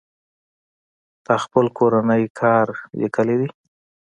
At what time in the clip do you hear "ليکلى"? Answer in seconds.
2.99-3.35